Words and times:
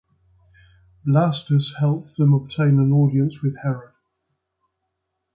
Blastus 1.05 1.75
helped 1.77 2.17
them 2.17 2.33
obtain 2.33 2.79
an 2.79 2.91
audience 2.91 3.43
with 3.43 3.55
Herod. 3.61 3.93